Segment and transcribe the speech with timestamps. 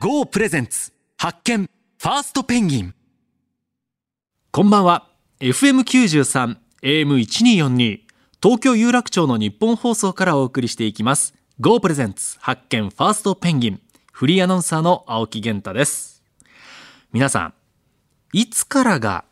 [0.00, 2.94] GO プレゼンツ発見ファーストペンギン。
[4.50, 5.08] こんばんは。
[5.40, 8.00] FM93 AM1242
[8.42, 11.32] 東京有楽町の日本放送からお送りしていきます。
[11.58, 13.80] GO プレゼンツ発見ファーストペンギン
[14.12, 16.22] フリーアナウンサーの青木源太です。
[17.14, 17.54] 皆さん
[18.34, 19.24] いつからが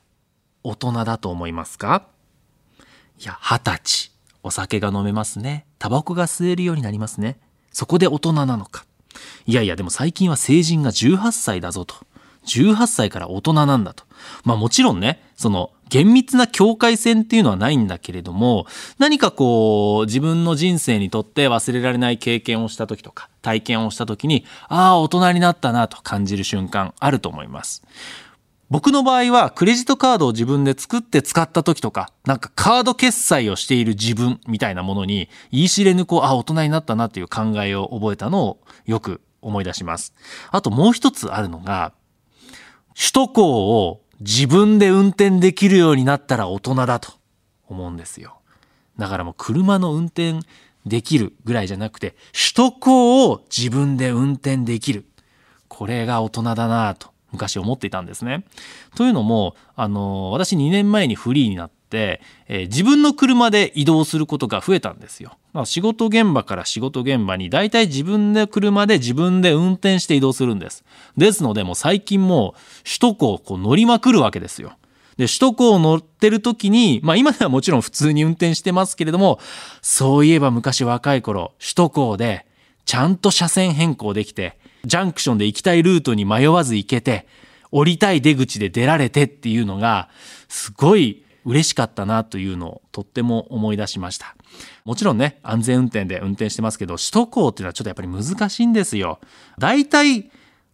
[0.68, 2.08] 大人だと思いますか？
[3.20, 4.12] いや二十歳。
[4.42, 5.64] お酒が飲めますね。
[5.78, 7.38] タバコが吸えるようになりますね。
[7.72, 8.84] そこで大人なのか。
[9.46, 11.94] いやいやでも最近は成人が18歳だぞと。
[12.46, 14.04] 18歳から大人なんだと。
[14.44, 18.66] まあもちろんねその厳密な境界線っていうのはないんだけれども
[18.98, 27.82] 何かこう自分の人生にとって忘れられない経験をした時とか体験をした時にああ大人になったなと感じる瞬間あると思います。
[28.68, 40.14] 僕の場合はクレジットカードを自分で作って使った時とかなんかカード決済をしている自分みたいなものに言い知れぬこうあ大人になったなという考えを覚えたのをよく思い出します。
[40.50, 41.92] あともう一つあるのが
[42.96, 47.12] 首都高を自分で運転できるようになったら大人だと
[47.68, 48.40] 思うんですよ。
[48.98, 50.40] だからもう車の運転
[50.84, 55.04] できるぐらいじゃなくて首都高を自分で運転できる。
[55.68, 58.44] これが大人だなと昔思っていたんですね。
[58.96, 65.36] というのもあの私2年前にフリーになって、えー、自分の車で移動することが増えたんですよ。
[65.52, 70.84] まあ、仕事現場から仕事現場に大体自分で車で自分で運転して移動するんです。
[71.16, 74.72] ですのでもう最近もう首都高をこう乗りまくるわけですよ。
[75.16, 79.38] で、首都高を乗ってる時に、まあ今ではもちろん普通に運転してますけれども、
[79.80, 82.46] そういえば昔若い頃、首都高で
[82.84, 87.26] ちゃんと車線変更できて、ジャンクションで行きたいルートに迷わず行けて、
[87.70, 90.08] 降りたい出口で出られてっていうのが、
[90.48, 94.36] すごい嬉しかったなというのをとっても思い出しました。
[94.84, 99.18] もちろんね、安全運転で運転してますけど、首都高っていうのはちょっとやっぱり難しいんですよ。
[99.58, 100.30] 大体、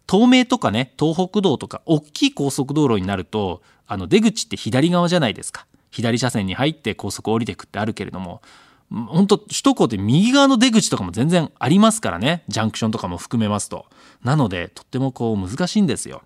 [0.09, 5.65] 東名とかね、東北道とか、大きい高速道路になると、あの出口って左側じゃないですか。
[5.91, 8.41] 左車線に入って高速降りてくってあるけれども、
[8.89, 12.43] 本当首都高って右側の出口とかも全然ありますからね。
[12.47, 13.85] ジャンクションとかも含めますと。
[14.23, 16.21] なので、とってもこう難しいんですよ。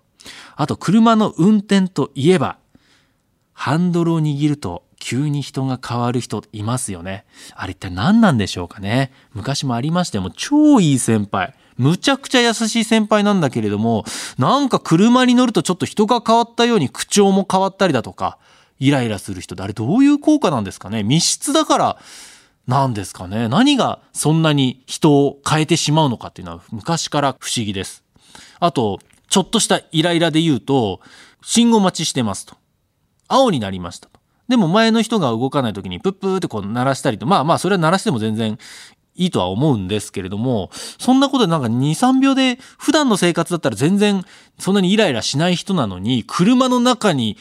[0.56, 2.58] あと、車の運転といえば、
[3.52, 7.24] ハンドルを握ると急に人が変わる人いますよね。
[7.54, 9.12] あれ一体何なんでしょうかね。
[9.34, 11.54] 昔もありましても超いい先輩。
[11.76, 14.04] むちゃくちゃ優しい先輩なんだけれども、
[14.36, 18.38] なんか車に乗るとちょっと人が変わったように口調も変わったりだとか、
[18.80, 21.98] イライラする人であれどういう効果なんですかね密室だから
[22.68, 28.04] なんですかね何がそんなに人を変えてしまうのかっていうのは昔から不思議です。
[28.60, 28.98] あと、
[29.28, 31.00] ちょっとしたイライラで言うと、
[31.42, 32.56] 信号待ちしてますと。
[33.26, 34.20] 青になりましたと。
[34.48, 38.58] でも前の人が動かない時にプップーってこう鳴らしたりと、まあまあそれは鳴らしても全然
[39.14, 44.24] いいとは思うんですけれども、そんなことでなんか2、3秒で普段の生活だったら全然
[44.58, 47.38] そんなにイライラしない人なのに、車の中に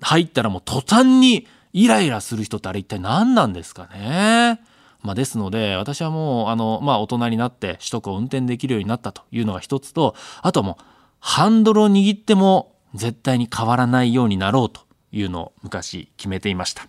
[0.00, 4.60] 入ったらもう途端にイライラする人ってあれ一体何なんですかね？
[5.02, 10.84] まあ、ですので私はもうあの、まあ、大人になって首都高を運転できるようになったというのが一つとあとはもう
[11.20, 14.82] ハンドルを握っても絶対に変わらないようになろうと
[15.12, 16.86] いうのを昔決めていました。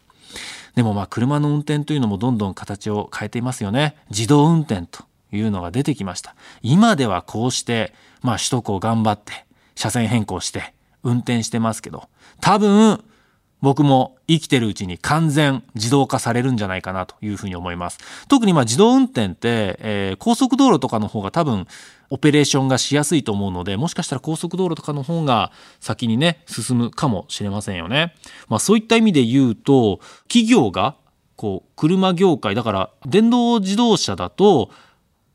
[0.76, 3.96] でもまあ車の運転というのもどんどん形を変えていますよね。
[4.10, 6.36] 自動運転というのが出てきました。
[6.62, 12.10] 今ではこうしてまあ首都高頑張って車線変更して運転してますけど
[12.42, 13.04] 多分
[13.62, 18.00] 僕も生きてるうちに完全自動化されるんじゃないかなというふうに思います。
[18.28, 21.68] 特にまあ自動運転って、えー、高速道路とかの方が多分
[22.10, 28.16] オペレーションがしやすいと思うので、もしかしたら高速道路とかの方が先にね、進むかもしれませんよね。
[28.50, 30.96] まあそういった意味で言うと、企業が
[31.36, 34.72] こう車業界、だから電動自動車だと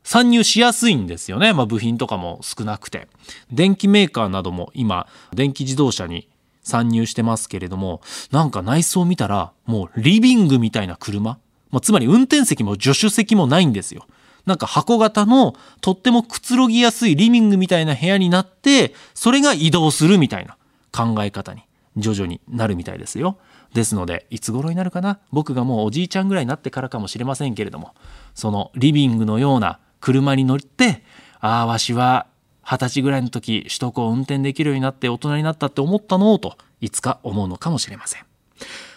[0.03, 1.53] 参入しやすいんですよね。
[1.53, 3.07] まあ部品とかも少なくて。
[3.51, 6.29] 電気メーカーなども今、電気自動車に
[6.67, 8.01] 参入してますけれども、
[8.31, 11.39] なんか内装見たら、もうリビングみたいな車、
[11.71, 14.05] まあ、つまり運転席も助手席もないんですよ。
[14.45, 20.55] なんか箱型のとってもくつろぎやすいリビングみたいな部屋になって、それが移動するみたいな
[20.91, 21.63] 考え方に
[21.97, 23.37] 徐々になるみたいですよ。
[23.73, 25.19] ですので、いつ頃になるかな？
[25.33, 27.93] 僕がもうおじいちゃんぐらいになってからかもしれませんけれども、
[28.33, 31.03] そのリビングのような車に乗って、
[31.41, 32.27] ああ、わしは
[32.69, 36.37] 二十歳ぐらいの時首都高を運転できるようになって大人になったって思ったの？
[36.37, 38.23] といつか思うのかもしれません。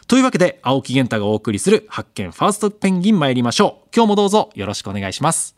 [0.09, 5.55] というわけで青木源太がお送りする発見ファーストペンギン参りましょう今日もどうぞよろしくお願いします。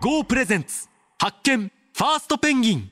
[0.00, 2.90] GO プレゼンツ発見ファーストペンギン。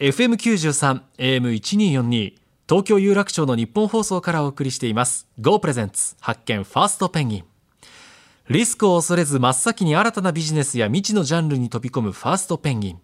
[0.00, 5.28] FM93 AM1242 東京有楽町の日本放送からお送りしています。
[5.38, 7.44] GO プレゼンツ発見ファーストペンギン。
[8.48, 13.00] リスクを恐れず真っ先に新たなビジネスや未知のジャンルに飛び込むファーストペンギン。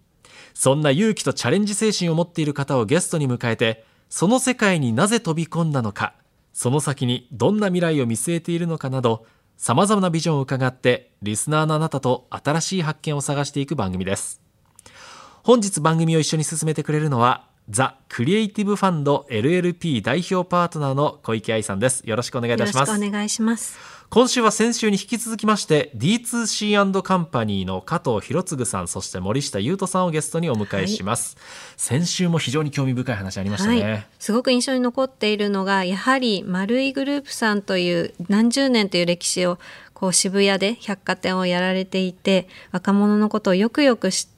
[0.53, 6.13] そんな勇気とチャレンジ精神を持っている方をゲストに迎えてその世界になぜ飛び込んだのか。
[6.51, 9.25] その先にどんな未来を見据えているのかなど
[9.55, 14.41] さまざまなビジョンを伺ってリスナーのあなたと新しい発見を探していく番組です。
[15.41, 22.03] 本日番組を一緒に進めてくれるのはザ・クリエイティブファンド LLP 代表パートナーの小池愛さんです。
[22.05, 22.89] よろしくお願いいたします。
[22.89, 23.77] よろしくお願いします。
[24.09, 31.35] 今週は先週に引き続きまして D2C& カンパニーの加藤博次さんそして森下優斗さんをゲストにお迎えします、
[31.77, 39.57] 先週も非常に興味深い話ありましたね、はい、すごく印象に残っているのがやはり丸いグループさんという何十年という歴史を
[39.95, 44.32] こう渋谷で百貨店をやられていて若者のことをよくよく知って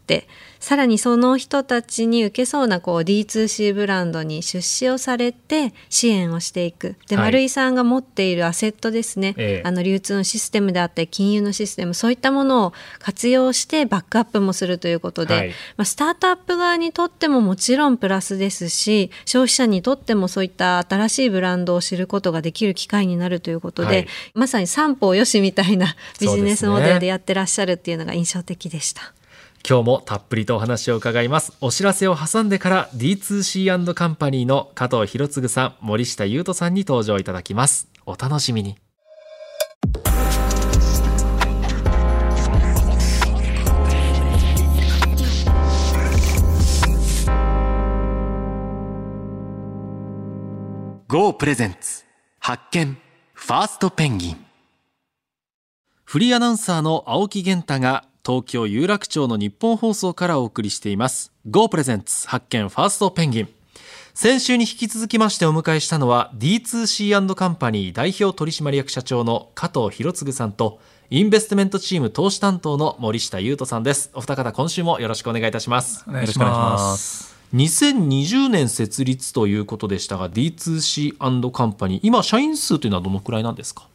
[0.66, 6.96] さらにその人たちに受けそうなこう D2C ブランドに出資をされて支援をしていく。
[7.08, 7.26] で、はい。
[7.26, 9.68] 丸井さんが持っているアセットですね、ええ。
[9.68, 15.50] あの流通のシステムであったり金融のシステムそういったものを活用してバックアップもするということで、はい。
[15.78, 24.08] まあ、スタートアップ側にとってももちろんプラスですし消費者にとってもそういった新しいブランドを知ることができる機会になるということで、はい。
[24.34, 29.14] まさに三方よしみたいなビジネスモデルでやってらっしゃるっていうのが印象的でした。
[29.68, 31.54] 今日もたっぷりとお話を伺います。
[31.60, 37.88] お知らせを挟んでから D2C& カンパニーの加藤博次さん森下優斗さんに登場いただきます。
[38.06, 38.78] お楽しみに
[51.08, 52.04] 「GO プレゼンツ
[52.38, 53.00] 発見
[53.34, 54.46] ファーストペンギン。
[56.04, 61.32] フリーアナウンサーの青木源太が東京有楽町の日本放送からお送りしています。
[61.48, 63.50] GO プレゼンツ発見ファーストペンギン。
[64.16, 70.80] 先週に引き続きましてお迎えしたのは D2C& カンパニー代表取締役社長の加藤博次さんと
[71.12, 74.10] インベストメントチーム投資担当の森下優斗さんです。
[74.16, 76.04] お二方今週もよろしくお願いいたします。
[76.08, 77.36] お願いします。
[77.54, 83.88] 2020年設立ということでしたが D2C& カンパニー今社員数というのはどのくらいなんですか？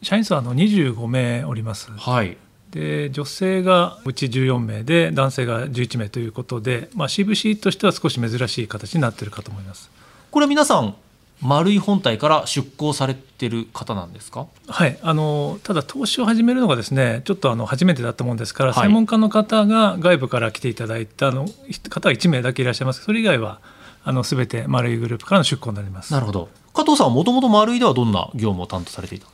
[0.00, 1.90] 社員数はあの25名おります。
[1.90, 2.38] はい
[2.74, 9.90] で女性がうち14名で男性が11名ということで、まあ、CVC としては少し珍しい形になっているかと思います。
[10.32, 10.96] これは皆さん
[11.40, 14.46] 丸い本体から出向されてる方なんですか？
[14.66, 18.82] はい、あのただ投資を始めるのがですねちょっとあの初めてだったもんですから、はい。
[18.82, 21.46] 専門家の方が外部から来ていただいたの
[21.90, 23.02] 方が1名だけいらっしゃいます。
[23.02, 23.60] それ以外は
[24.04, 26.12] あの全て丸いグループからの出向になります。
[26.12, 26.48] なるほど。
[26.72, 29.26] 加藤さんはもともと丸いではどんな業務を担当されていた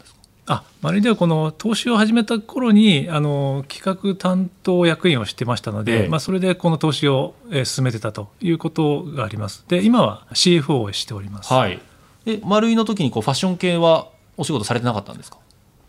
[0.52, 6.08] あマリではこの投資を始めた頃にあの企画担当役員をしてましたので、ええ。
[6.08, 9.64] まあ、それでこの投資を、えー進めてたということがあります。
[9.69, 11.81] で今は CFO をしております、はい。
[12.26, 15.38] え丸いの時にこうファッション系はお仕事されてなかったんですか？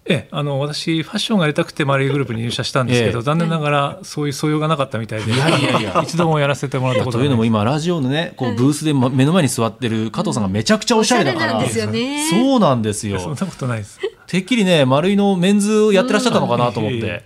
[0.05, 3.23] ええあの私ファッションがやりたくてマリーグループに入社したんですけど、ええ。
[3.23, 6.01] 残念ながらそういう素養がなかったみたいでいやいやいや。
[6.03, 13.19] 一度もやらせてもらったことというのも今ラジオのねこうブースでま目の前に座ってる加藤さんがめちゃくちゃおしゃれだから、そうなんですよ。
[13.19, 13.99] そんなことないです。
[14.25, 17.23] てっきりね丸いのメンズをやってらっしゃったのかなと思って、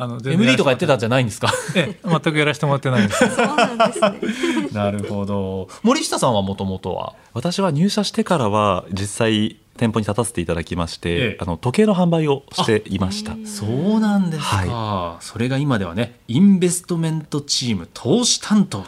[0.00, 1.52] あの全然 MD とかやってたんじゃないんですか？
[1.74, 3.18] ええ全くやらせてもらってないです。
[3.34, 4.68] そうなんですね。
[4.72, 5.68] なるほど。
[5.82, 7.14] 森下さんはもともとは？
[7.34, 11.38] 私は入社してからは実際店舗に立たせていただきまして、ええ。
[11.40, 13.36] あの時計の販売をしていました。
[13.44, 18.84] そうなんですか、それが今ではねインベストメントチーム投資担当と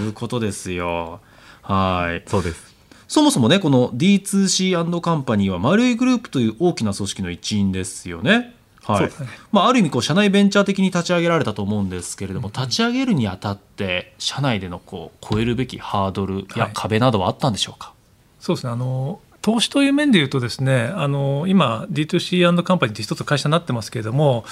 [0.00, 1.20] いうことですよ。
[1.62, 2.28] はい。
[2.28, 2.68] そうです。
[3.08, 8.54] そもそもねこの D2C& カンパニーは丸いグループという大きな組織の一員ですよね
[8.88, 9.10] はい。
[9.52, 17.92] まあ、ある意味こう社内ベンチャー的に立ち上げられたと思うんですけれども立ち上げるにあたって社内でのこう超えるべきハードルやはい壁などはあったんでしょうか、
[18.40, 18.72] そうですね。
[18.72, 24.44] あの投資という面でいうとですねあの今 D2C& カンパニーって一つ会社になってますけれども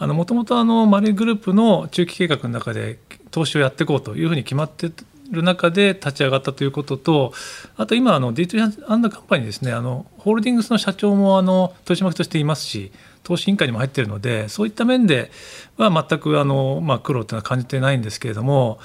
[0.00, 2.98] もともとマリーグループの中期計画の中で
[3.30, 4.90] 投資をやっていこうというふうに決まって
[5.30, 7.32] る中で立ち上がったということと
[7.76, 12.90] あと今あの D2C& カンパニーですねあのホールディングスの社長もあの取締役としていますし
[13.22, 15.30] 投資委員会にも入っているのでそういった面で
[15.76, 18.78] は全くあの、まあ、苦労というのは感じてないんですけれども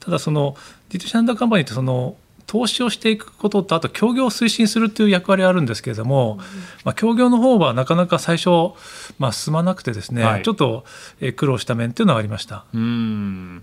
[0.00, 0.56] ただその
[0.90, 6.38] D2C& カンパニーってその投資をしていくこととあと協業を推進するという役割はあるんですけれども、
[6.84, 8.74] まあ、協業の方はなかなか最初、
[9.18, 10.84] まあ、進まなくてですね、はいちょっと
[11.20, 12.64] えー苦労した面というのはありました。
[12.74, 13.62] うーん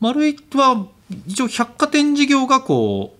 [0.00, 0.86] 丸いは
[1.26, 3.18] 一応百貨店事業がこう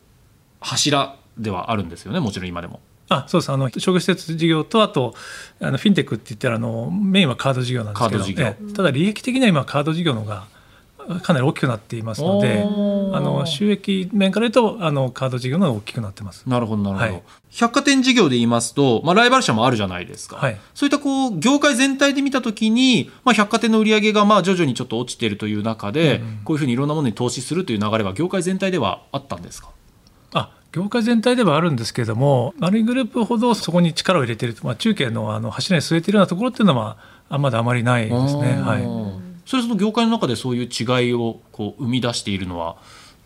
[0.61, 2.81] 柱ではあるんですよねもちろん今でも。
[3.09, 3.51] あそうです。
[3.51, 5.15] あの商業施設事業とあと
[5.61, 8.45] あのフィンテックって言ったらあのメインはカード事業なんですけどカード事業。
[8.47, 8.73] ええ。
[8.75, 10.47] ただ利益的には今カード事業の方が
[11.23, 12.67] かなり大きくなっていますのであ
[13.21, 16.45] の収益面から言うとあのカード事業の方が大きくなってます。
[16.47, 17.23] なるほどなるほど、はい。
[17.51, 20.61] 百貨店事業で言いますと、まあ、ライバル社もあるじゃないですか、はい。
[20.75, 29.69] そういったこう業界全体で見たときに、まあ、百貨店の売り上げがまあ徐々にちょっと落ちているという中で、こういうふうにいろんなものに投資するという流れは業界全体ではあったんですか？
[29.69, 29.78] あ
[30.73, 36.99] 業界全体ではあるんですけれども丸いグループほどそこに力を入れている、まあ、中継のあの柱に据えているようなところっていうのは
[37.29, 38.61] あまだあまりないですね。
[38.61, 42.77] はいそれその業界の中でそういう違いをこう生み出しているのは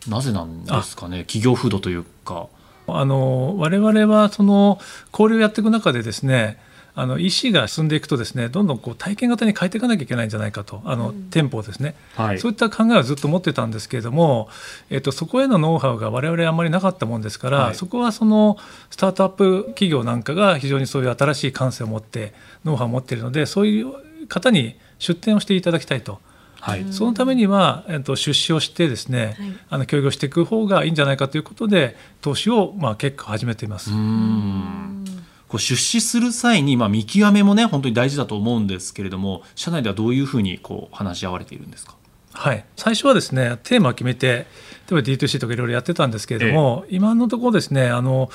[0.07, 1.25] なぜなんですかね？
[1.25, 2.47] 企業風土というか。
[2.87, 4.79] あの我々はその
[5.11, 6.59] 交流をやっていく中でですね
[6.95, 12.39] あの EC が進んでいくとですねどんどんこう体験型に変えていかなきゃいけないんじゃないかとあの、店舗をですね、はい。
[12.39, 14.49] そういった考えはずっと持ってたんですけれども、
[14.89, 17.75] えっと、そこへのノウハウが我々あんまりなかったもんですから、はい。
[17.75, 18.57] そこはその
[18.89, 22.33] スタートアップ企業なんかが非常にそういう新しい感性を持って
[22.63, 26.19] ノウハウを持っているのでそういう方に出店をしていただきたいと。
[26.59, 26.85] はい。
[26.91, 29.35] そのためには、えっと、出資をしてですね、
[29.69, 33.91] あの協業していく方がいいんじゃないかということで投資を、まあ、結構始めています。
[35.53, 41.95] こう出資する際に、まあ、見極めもね本当に大事だと思うんですけれども社内ではどういうふうにこう話し合われているんですか？
[42.31, 48.31] はい、最初はですねテーマを決めて例えば D2C とかいろいろやってたんですけれども、今のところですねあの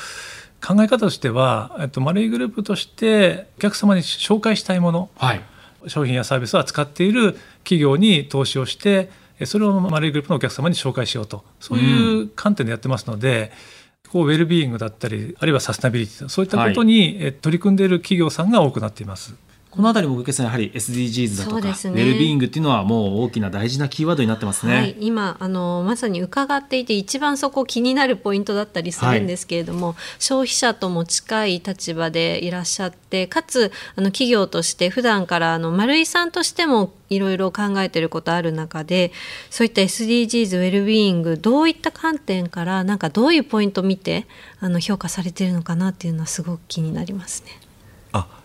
[0.64, 5.42] 考え方としては、えっと、マレーグループとしてお客様に紹介したいものはい。
[5.88, 9.10] 商品やサービスを扱っている企業に投資をして
[9.40, 13.50] えそれをマレーグループのお客様に紹介しようとそういう観点でやってますので、
[14.10, 19.34] こうウェルビーイングだったりあるいはサステナビリティそういったことに、え取り組んでいる企業さんが多くなっています。
[19.70, 24.74] このあたりも小池さんやはり SDGs だとか、ウェルビーイングっていうのはもう大きな大事なキーワードになってますね。
[24.74, 39.12] はい、今あのまさに伺っていて一番そこ気になるポイントだったりするんですけれども、消費者とも近い立場でいらっしゃってかつあの企業として普段からあの丸井さんとしてもいろいろ考えていることある中で
[39.50, 44.26] そういった SDGs ウェルビーイングどういった観点からなんかどういうポイントを見て
[44.60, 47.67] あの評価されているのかなっていうのはすごく気になりますね。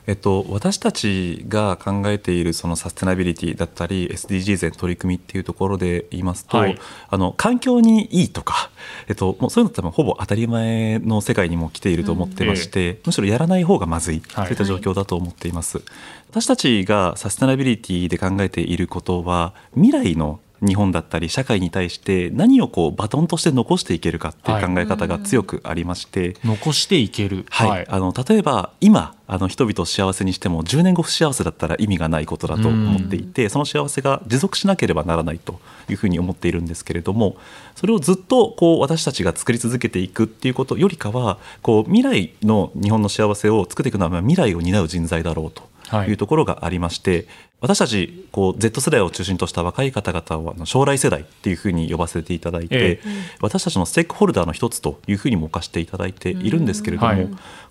[0.08, 6.78] あえっと、私たちが考えているそのサステナビリティだったり SDGs への取り組みっていうところで言いますと、はい。
[7.10, 8.70] あの環境にいいとか、
[9.08, 14.46] えっと、もうそういうの多分ほぼ当たり前の世界にも来ていると思ってまして、むしろやらない方がまずい、はい。
[14.48, 15.82] そういった状況だと思っています。
[16.30, 27.46] 私たちがサステナビリティで考えていることは未来の日本だったり社会に対して何をこうバトンとして残していけるかっていう考え方が強くありまして、残していける。
[27.50, 27.88] はい。
[27.90, 37.38] あの例えば今あの人々を幸せにしても10年後不幸せだったら意味がないことだと思っていてその幸せが持続しなければならないというふうに思っているんですけれども
[37.76, 46.10] それをずっとこう私たちが作り続けていくっていうことよりかはこう未来の日本の幸せを作っていくのはまあ未来を担う人材だろうとはい。
[46.10, 47.28] いうところがありまして、
[47.64, 53.00] 私たちこう Z 世代を中心とした若い方々をあの将来世代っていうふうに呼ばせていただいて、え
[53.40, 57.26] 私たちのステークホルダーの一つというふうにも置かせていただいているんですけれども、はい。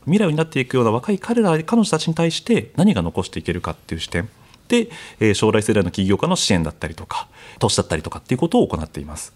[0.04, 4.30] 未来を担っていくような若い彼ら彼女たちに対して何が残していけるかっていう視点。
[4.68, 4.88] で、
[5.20, 9.34] えー将来世代の起業家の支援だったりとか投資だったりとかっていうことを行っています。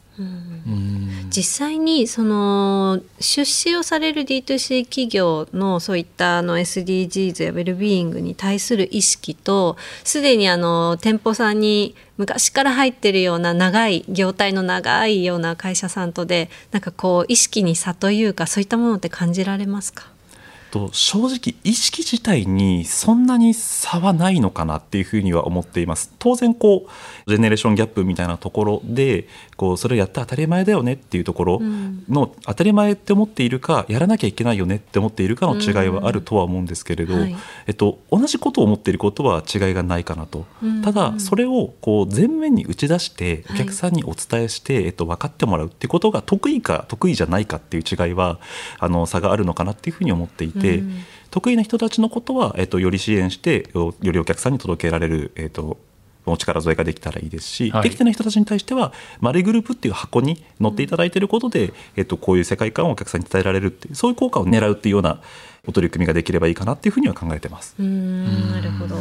[1.28, 20.10] 実際にその出資をされる D2C 企業のそういったあの SDGs やウェルビーイングに対する意識とすでにあの店舗さんに昔から入ってるような長い業態の長いような会社さんとでなんかこう意識に差というかそういったものって感じられますか？
[20.70, 26.12] と正直意識自体にそんなに差はないのかなっていうふうには思っています。
[26.18, 31.60] 当然こうジェネレーションギャップみたいなところでこうそれをやって当たり前だよねっていうところ
[32.08, 37.14] の、当たり前って思っているかやらなきゃいけないよねって思っているかの違いはあるとは思うんですけれど、
[37.66, 40.46] えっと、同じことを思っていることは違いがないかなと、
[40.84, 48.38] ただそれをこう前面に打ち出してお客さんにお伝えして、えっと、分かってもらうってことが得意か得意じゃないかっていう違いは
[48.78, 50.82] あの差があるのかなっていうふうに思っていて、
[51.30, 55.78] 得意な人たちのことは、えっと、より支援してよよりお客さんに届けられる、えっと、
[56.32, 65.20] お力添えができたらいいですし、はいできてない人たちに対してはマレーグループっていう箱に乗っていただいていることで、えっと、こういう世界観をお客さんに伝えられるっていうそういう効果を狙うっていうような
[65.66, 67.74] お取り組みができればいいかなっていうふうには考えてます。
[67.78, 68.96] うーんなるほど。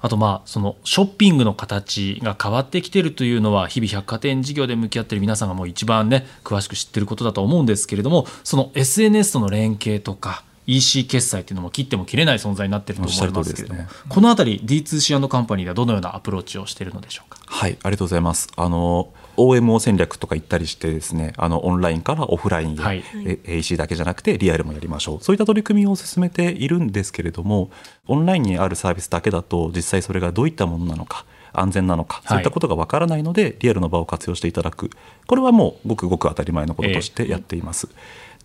[0.00, 17.38] あとまあそのショッピングの形が変わってきてるというのは日々百貨店事業で向き合ってる皆さんがもう一番ね詳しく知ってることだと思うんですけれどもその SNS との連携とか EC 決済っていうのも切っても切れない存在になってると思いますけれども、おっしゃる通りですこのあたり D2C& カンパニーではどのようなアプローチをしているのでしょうか？
[17.46, 18.48] はい、ありがとうございます。
[18.56, 23.04] あの OMO 戦略とか言ったりしてですねあのオンラインからオフラインへ、はい。
[23.14, 25.22] え AC だけじゃなくてリアルもやりましょう。
[25.22, 27.70] そういった取り組みを進めているんですけれども
[28.06, 32.28] オンラインにあるサービスだけだと実際それがどういったものなのか安全なのか、い。
[32.28, 34.90] そういったことがわからないのでリアルの場を活用していただく。
[35.26, 37.88] これはもうごくごく当たり前のこととしてやっています。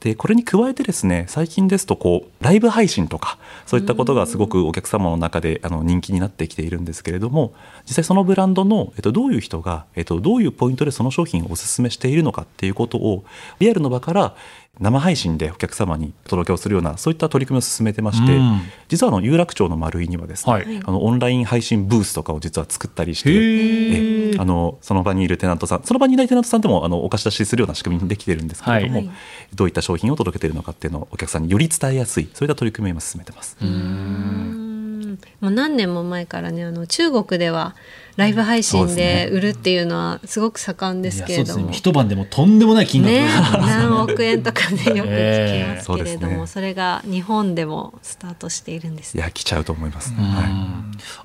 [0.02, 7.54] でこれに加えてですね最近ですとこうライブ配信とかそういったことがすごくお客様の中であの人気になってきているんですけれども
[7.86, 13.24] 実際そのブランドの、えっと、どういう人が、えっと、どういうポイントでその商品をお勧めしているのかっていうことを
[13.60, 14.36] リアルの場から
[14.82, 18.62] 生配信でお客様にお届けをするようなそういった取り組みを進めてまして、うん。
[18.88, 20.82] 実はあの有楽町の丸井にはですね、はい。
[20.84, 29.10] あのオンライン配信ブースとかを実は作ったりしてへえあのその場にいるテナントさんその場にいないテナントさんでもあのお貸し出しするような仕組みにできているんですけれども、はい。
[29.54, 33.58] どういった商品を届けているのかっていうのをお客さんにより伝えやすいそういった取り組みを今進めてます。
[33.62, 35.20] うん。
[35.42, 37.76] もう何年も前からねあの中国では
[38.18, 41.72] ライブ配信で売るっていうのはすごく盛んですけれども。
[41.72, 49.22] 一晩でもとんでもない金額ね、が何億円とかねよく聞きますけれども、ええそねそれが日本でもスタートしているんですね。
[49.22, 50.24] いや来ちゃうと思います、うん。
[50.24, 50.46] はい。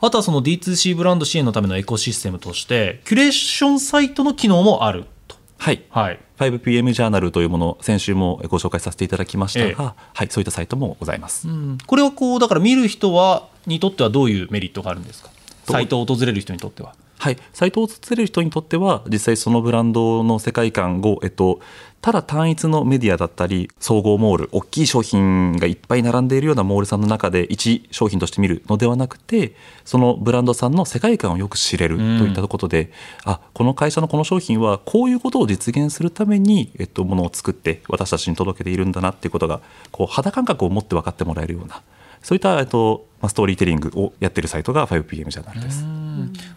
[0.00, 5.36] あとはその D2C ブランド支援のためのエコシステムとしてキュレーションサイトの機能もあると。
[5.58, 5.82] はい。
[5.90, 6.20] はい。
[6.38, 9.60] 5PM ジャーナルというものを先週もご紹介させていただきました。
[9.60, 9.74] が、ええ。
[10.14, 11.48] はい、そういったサイトもございます。
[11.86, 15.30] これはこうだから見る人はにとってはどういうメリットがあるんですか？
[15.72, 16.94] サイトを訪れる人にとっては。
[17.18, 21.60] はい、サイトを訪れる人にとっては実際そのブランドの世界観を、えっと、
[22.02, 29.54] ただ単一のメディアだったり総合モール大きい商品がいっぱい並んでいるようなモールさんの中で一商品として見るのではなくて
[29.84, 32.92] そのブランドさんの世界観をよく知れるといったことで、
[33.24, 41.82] あこの会社のこの商品はこういうことを実現するために、えっと、ものを作って私たちに届けているんだなっていうことがこう肌感覚を持って分かってもらえるような
[42.22, 45.84] そういった、えっとまあ、ストーリーテリングをやっているサイトが 5PM ジャーナルです。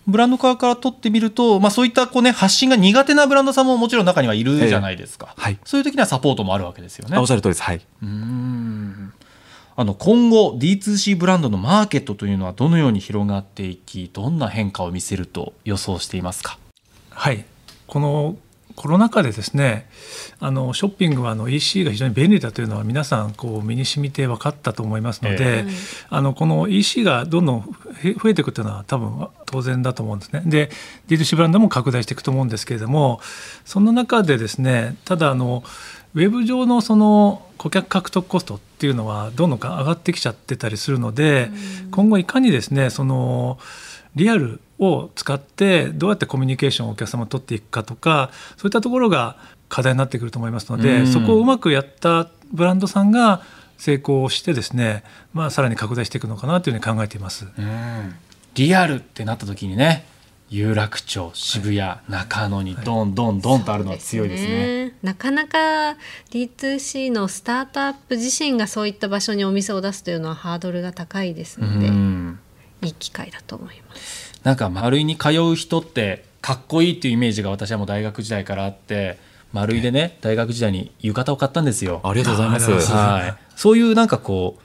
[0.08, 5.60] ブランド側から取ってみると、まあ、そういったこう、ね、発信が苦手なブランドさんももちろん中にはいるじゃないですか、ええはい。
[5.63, 7.16] そういう時にはサポートもあるわけですよね。
[7.18, 7.63] あおっしゃる通りです。
[7.63, 7.82] はい。
[9.75, 16.58] あの今後 D2C ブランドのマーケットというのはどのように広がっていきどんな変化を見せると予想していますか？
[17.12, 17.45] はい、
[17.88, 18.36] この
[18.80, 19.89] コロナ禍でですね
[20.39, 25.68] あのショッピングはあの EC が非常に便利だというのは皆さんこう身に染みて分かったと思いますので、え
[26.08, 30.44] あのこの EC がどんどん増えていくというのは多分当然だと思うんですね。
[30.46, 30.70] で
[31.10, 33.20] D2C ブランドも拡大していくと思うんですけれども
[33.65, 35.62] その中でですねただあの
[36.15, 41.52] ウェブ上のその顧客獲得コストっていうのはどんどん上がってきちゃってたりするので、
[41.92, 43.60] 今後いかにですねその
[44.15, 49.36] リアルを使ってどうやってコミュニケーションをお客様と取っていくかとかそういったところが
[49.68, 53.44] 課題になってくると思いますので、うんそこをうまくやったブランドさんが
[53.78, 57.46] 成功してですね、まあ、さらに拡大していくのかなというふうに考えています。
[58.56, 60.06] リアルってなった時にね
[60.50, 64.96] 有楽町渋谷、中野にドンドンドンとあるのは強いですね。
[65.04, 65.96] なかなか
[66.32, 72.39] D2C のスタートアップ自身がそういった場所にお店を出すというのはハードルが高いですので、うん
[72.82, 74.29] いい機会だと思います。
[74.43, 79.17] なんか丸井に通う人ってかっこいいっていうイメージが私はもう大学時代からあって
[79.52, 82.02] 丸井でね大学時代に浴衣を買ったんですよ。
[82.04, 82.71] ありがとうございます。
[82.71, 84.63] はい、そういうなんかこう。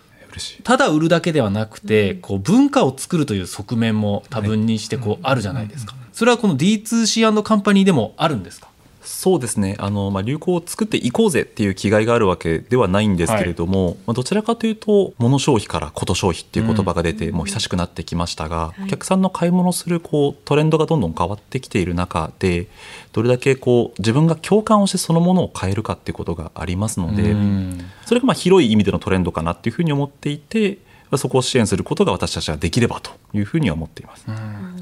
[0.65, 5.95] ただ売るだけではなくて、こう文化を作るという側面も多分にしてこうあるじゃないですか。
[6.13, 8.67] それはこの D2C& カンパニーでもあるんですか？
[9.05, 9.77] そうですね。
[9.79, 18.85] あの、まあ、流行を作っていこうぜっていう気概があるわけではないんですけれども、まあ、どちらかというと物消費からこと消費っていう言葉が出て、もう久しくなってきましたが、い。
[18.85, 22.67] お客さんの買い物するこうトレンドがどんどん変わってきている中で
[23.13, 27.79] どれだけこう自分が共感をしてそのものを変えるかっていうことがありますので、うん。
[28.07, 30.79] それがまあ広い意味でのトレンドかなっていうふうに思っていて
[31.11, 34.27] まあそこを支援することが私たちはできればというふうには思っています。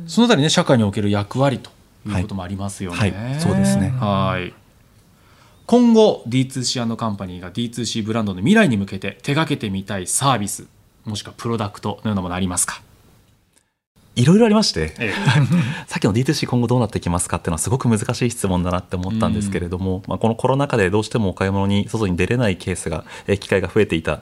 [0.06, 1.70] そのあたりね社会における役割と
[2.08, 2.96] いうこともありますよね。
[2.98, 4.54] はいはいそうですねはい。
[5.66, 10.66] 今後 D2C& カンパニーが D2C ブランドの未来に向けて手掛けてみたいサービス
[11.04, 12.82] もしくはプロダクトのようなものありますか？
[14.14, 15.14] いろいろありまして、え
[15.88, 24.20] さっきの D2C 今後どうなってきますかっていうのはすごく難しい質問だなって思ったんですけれども、まあ、このコロナ禍でどうしてもお買い物に外に出れないケースがえー機会が増えていた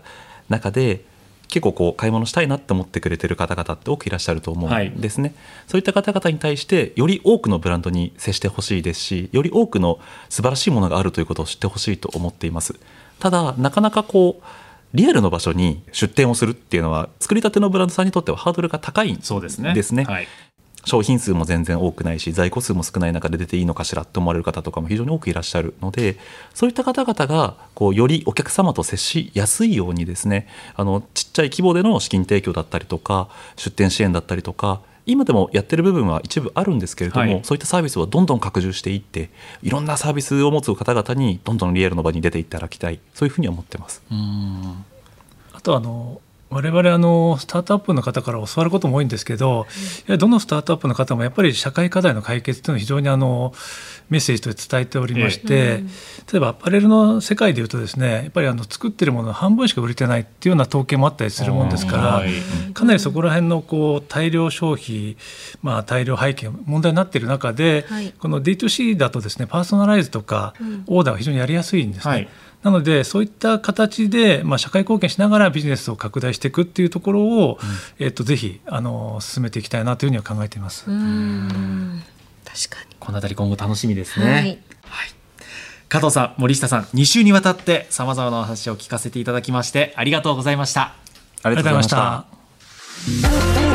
[0.48, 1.04] 中で
[1.50, 5.34] 結構こう買い物したいなって思ってくれてる方々って多くいらっしゃると思はいうんですね、
[5.66, 12.74] そういった方々に対してより多くのブランドに接してほしいですしより多くの素晴らしいものがあるということを知ってほしいと思っています
[13.18, 14.44] ただなかなかこう
[14.94, 19.74] リアルの場所に出店をするっていうのは作りたてのブランドさんにとってはハードルが高いんですね。
[19.74, 20.28] ですねはい。
[20.84, 26.16] 商品数も全然多くないし在庫数も少ない中で出ていいのかしらって思われる方とかも非常に多くいらっしゃるので
[26.54, 37.40] そういった方々がこうよりお客様と接しやすいようにですねあのちっちゃい規模での資金提供だったりとか出店支援だったりとか今でもやってる部分は一部あるんですけれども、はい。
[37.42, 39.30] そういったサービスをどんどん拡充していって
[39.62, 43.00] いろんなサービスを持つ方々にどんどんリアルの場に出ていただきたい。
[43.14, 44.02] そういうふうに思ってます。
[45.52, 49.66] あとあの我々あのスタートアップの方から教わることも多いんですけど、
[50.08, 53.54] いやどのスタートアップの方もやっぱり社会課題の解決というのを非常にあの
[54.10, 55.84] メッセージとして伝えておりまして、
[56.32, 62.30] 例えばアパレルの世界でいうとですねやっぱりあの作ってるものの半分しか売れてないっていうような統計もあったりするもんですから、はい。
[62.74, 65.16] かなりそこら辺のこう大量消費、
[65.62, 68.12] まあ、大量廃棄が問題になっている中で、はい。
[68.18, 70.54] この D2C だとですねパーソナライズとか
[70.88, 72.12] オーダーが非常にやりやすいんですね。
[72.12, 72.28] はい
[72.62, 77.58] なのでそういった形で、まあ、社会貢献しながらビジネスを拡大していくっていうところを、
[77.98, 80.90] えっとぜひあの進めていきたいなというふうには考えています。
[80.90, 82.02] うん
[82.44, 84.62] 確かにこのあたり今後楽しみですね。
[84.84, 85.14] はい
[85.88, 90.94] 加藤さん、森下さん、2週にわたって様々なお話を聞かせていただきましてありがとうございました。
[91.42, 91.88] ありがとうございまし
[93.64, 93.69] た。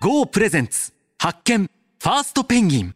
[0.00, 2.94] GO プレゼンツ発見ファーストペンギン。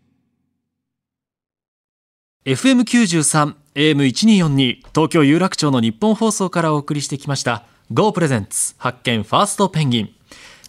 [2.45, 10.15] FM93 AM1242 東京有楽町の日本放送からお送りしてきました GO プレゼンツ発見ファーストペンギン。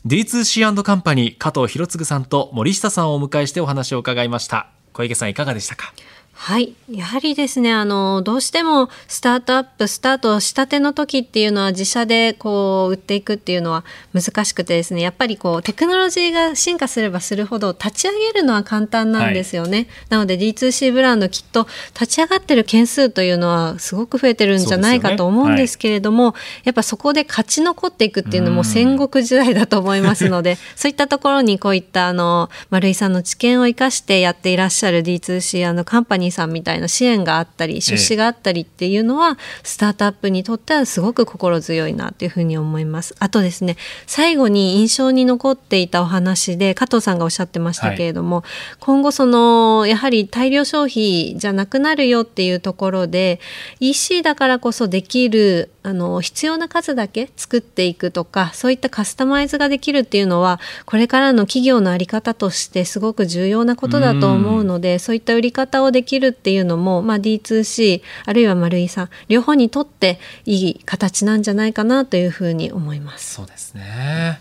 [0.07, 4.71] D2C& カンパニー加藤博次さんと森下さんをお迎えしてお話を伺いました。
[4.93, 5.93] 小池さんいかがでしたか？
[6.33, 6.75] はい。
[6.89, 19.87] やはりですね、あの、どうしてもスタートアップ、スタートしたての時っていうのは自社でこう売っていくっていうのは難しくてですね、やっぱりこうテクノロジーが進化すればするほど立ち上げるのは簡単なんですよね。
[20.09, 43.15] なので D2C ブランドきっと立ち上がってる件数というのはすごく増えてるんじゃないかと思うんですけれども、やっぱそこで勝ち残っていくっていうのも戦国時代だと思いますので、 そういったところにこういったあの丸井さんの知見を生かしてやっていらっしゃる D2C カンパニーさんみたいな支援があったり出資があったりっていうのは、スタートアップにとってはすごく心強いなというふうに思います。
[43.19, 48.43] あとですね最後に印象に残っていたお話で加藤さんがおっしゃってましたけれども、
[48.79, 53.39] 今後そのやはり大量消費じゃなくなるよっていうところで
[53.79, 73.33] EC だからこそできるあの必要な数だけ作っていくとかそういったカスタマイズができるっていうのはこれからの企業の在り方としてすごく重要なことだと思うのでそういった売り方をできるっていうのも、まあ、D2C あるいは丸井さん両方にとっていい形なんじゃないかなというふうに思います。
[73.33, 74.39] そうですね。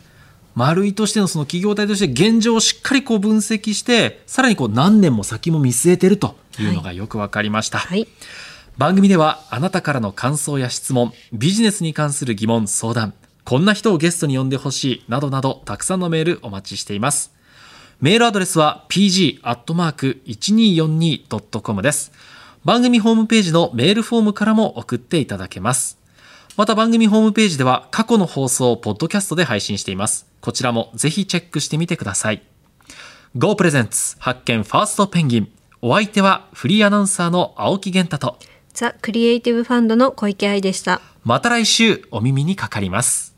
[0.55, 8.07] 丸いとしてのその企業体として現状をしっかりこう分析してさらにこう何年も先も見据えてるというのがよくわかりました、はい
[8.79, 17.33] 番組ではあなたからの感想や質問ビジネスに関する疑問相談こんな人をゲストに呼んでほしいなどなどたくさんのメールお待ちしています。
[18.01, 22.13] メールアドレスは pg.1242.com です。
[22.65, 25.99] 番組ホームページのメールフォームからも送っていただけます。
[26.57, 30.27] また番組ホームページでは過去の放送をポッドキャストで配信しています。
[30.41, 32.43] こちらもぜひチェックしてみてください。
[33.37, 35.49] Go プレゼンツ発見ファーストペンギン。
[35.81, 38.39] お相手はフリーアナウンサーの青木源太と。
[38.75, 41.01] ザ・クリエイティブファンドの小池愛でした。
[41.25, 43.32] また来週お耳にかかります